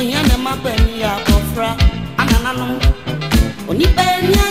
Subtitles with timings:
[0.00, 1.68] ohia na ɛma bɛni akɔfra
[2.20, 2.72] anananom
[3.70, 4.49] onipa eni ya.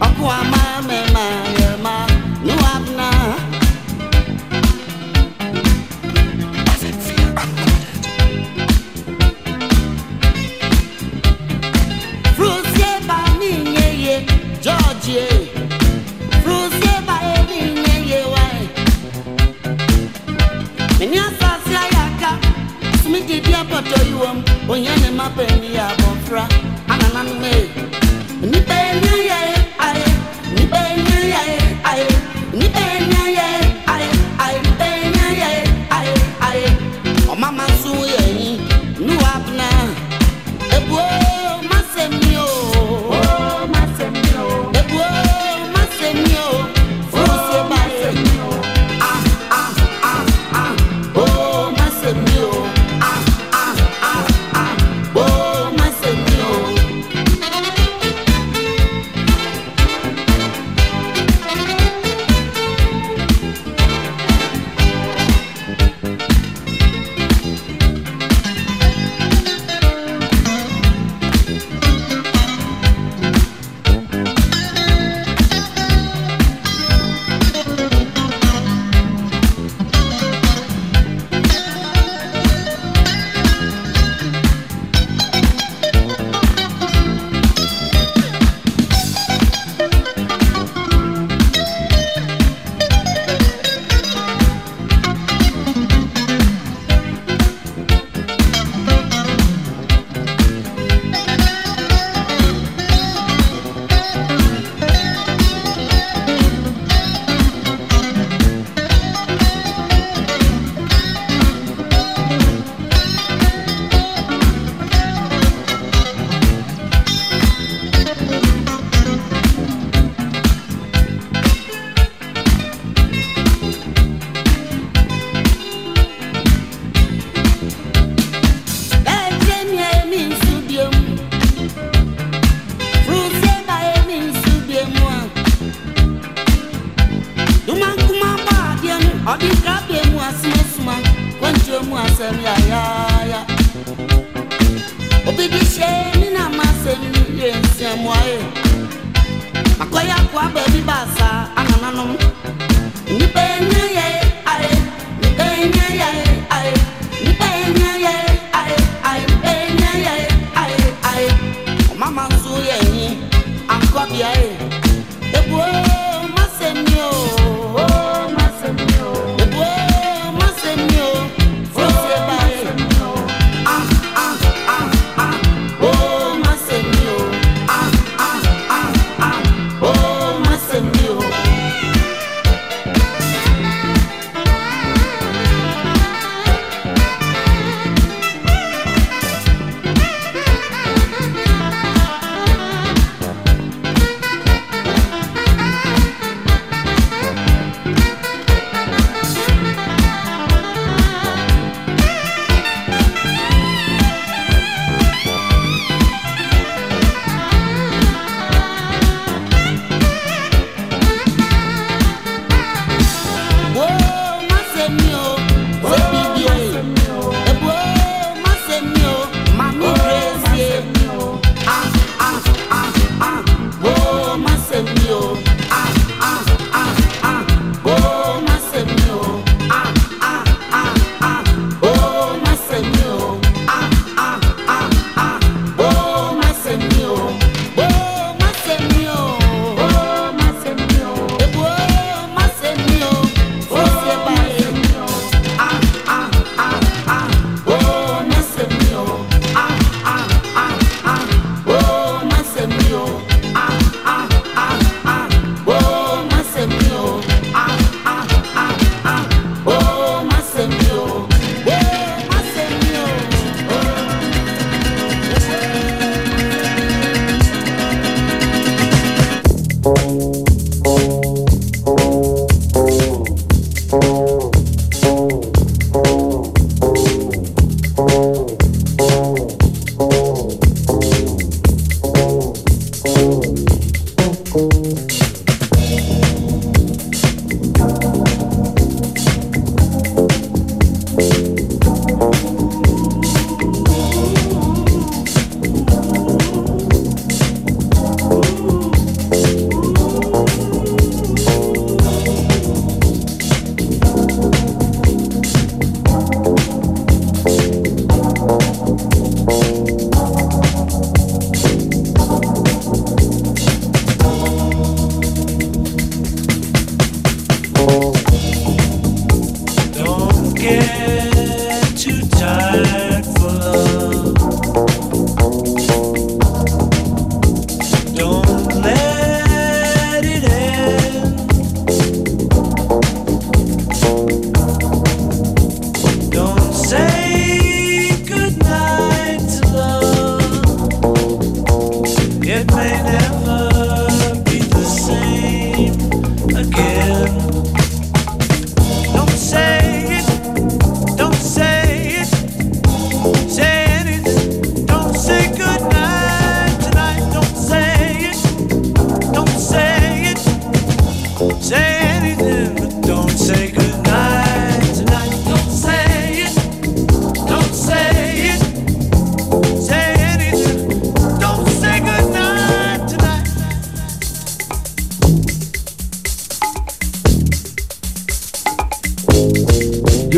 [0.00, 1.26] Okwama mema
[1.60, 2.06] yema
[2.44, 3.10] nuabna
[12.36, 14.26] Fruzie ba minye ye
[14.62, 15.28] Georgie
[16.42, 18.68] Fruzie ba e minye ye wai.
[20.98, 21.82] Minya sasya
[23.02, 26.48] Smiti dia poto yuom Onyane mapeni ya bonfra
[26.88, 27.54] Anananwe
[28.40, 29.33] Nipe nye ye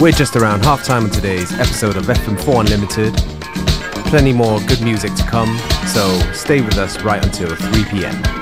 [0.00, 3.14] We're just around half time on today's episode of FM4 Unlimited.
[4.08, 8.39] Plenty more good music to come, so stay with us right until 3 p.m.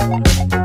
[0.00, 0.59] Thank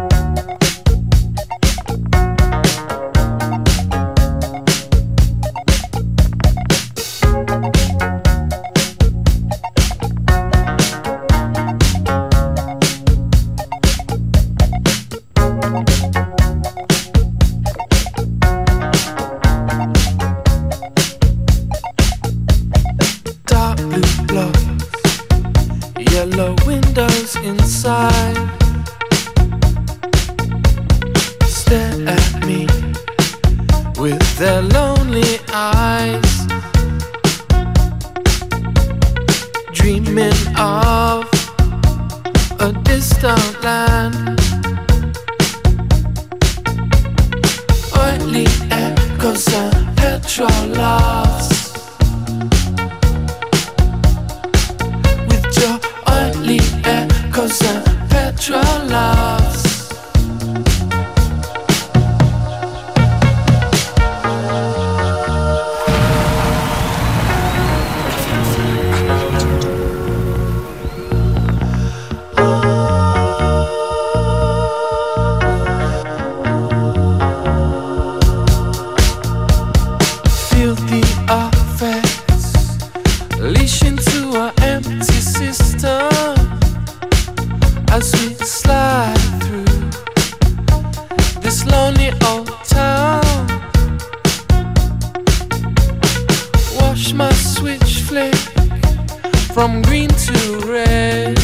[99.56, 101.40] from green to red.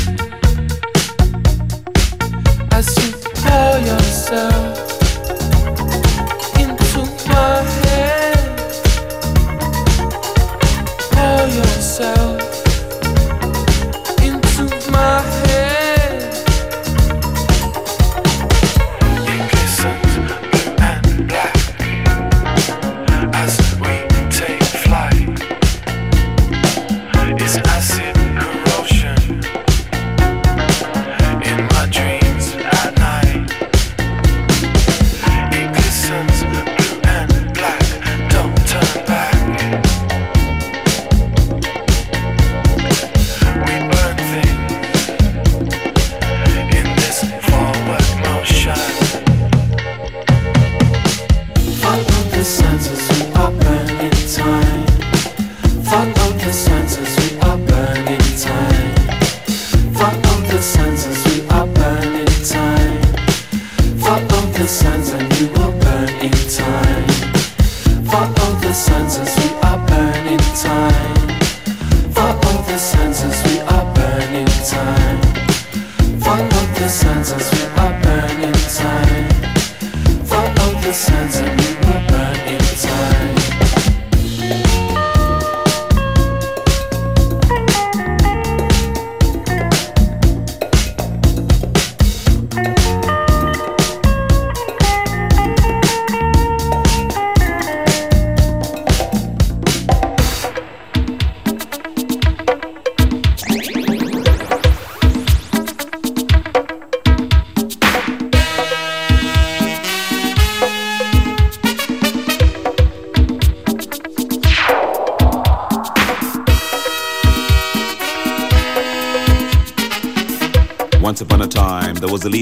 [2.73, 4.70] As you tell yourself.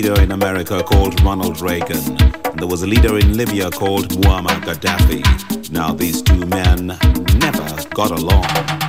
[0.08, 1.98] America called Ronald Reagan.
[2.46, 5.72] And there was a leader in Libya called Muammar Gaddafi.
[5.72, 6.88] Now, these two men
[7.40, 8.89] never got along.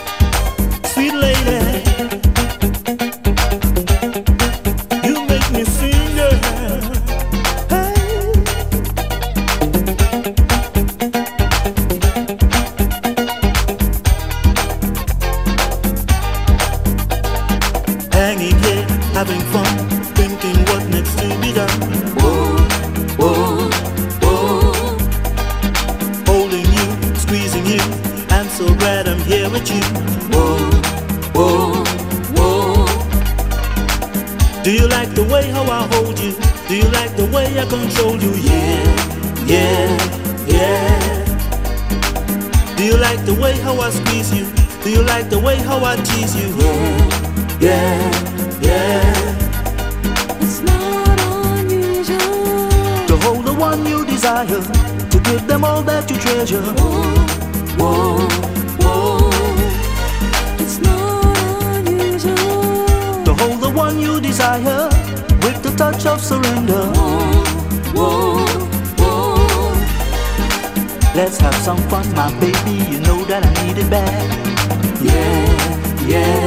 [75.01, 76.40] yeah, yeah.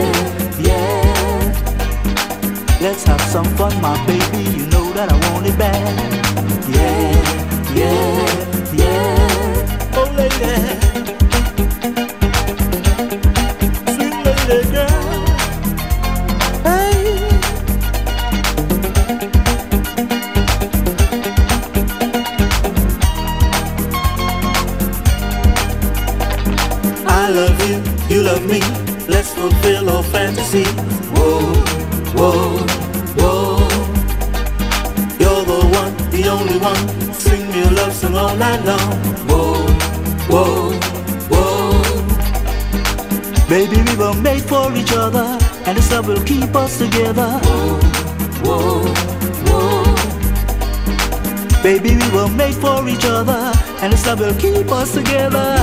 [54.25, 55.57] will keep us together.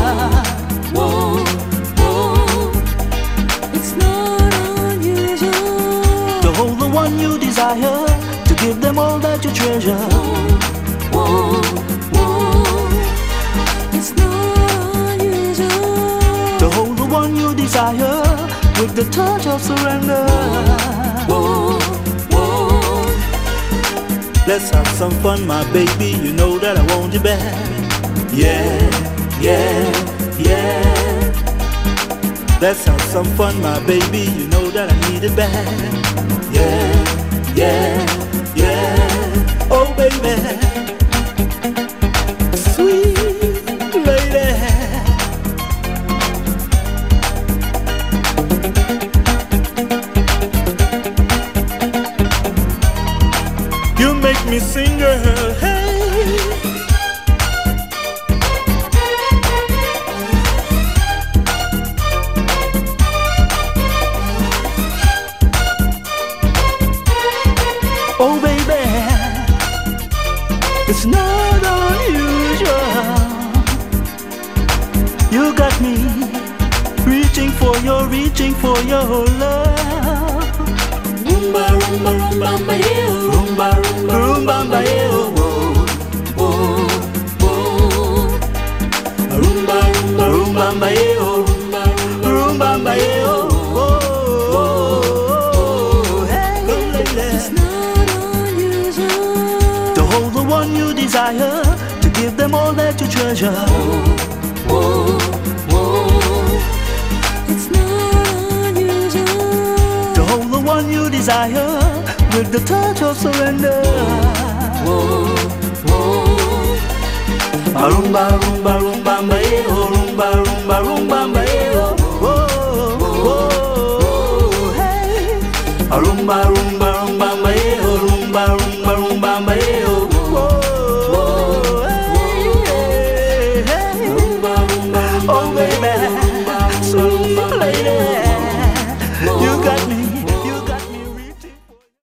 [0.94, 1.44] Whoa,
[1.98, 2.72] whoa,
[3.74, 4.54] it's not
[4.92, 8.06] unusual to hold the one you desire,
[8.46, 9.98] to give them all that you treasure.
[11.14, 11.62] Whoa,
[12.14, 12.90] whoa, whoa,
[13.98, 18.22] it's not unusual to hold the one you desire
[18.80, 20.26] with the touch of surrender.
[21.28, 21.80] Whoa,
[22.32, 22.70] whoa,
[24.46, 26.12] let's have some fun, my baby.
[26.24, 27.71] You know that I want you back.
[28.34, 31.32] Yeah, yeah, yeah.
[32.62, 34.32] Let's have some fun, my baby.
[34.32, 36.54] You know that I need it bad.
[36.54, 38.21] Yeah, yeah.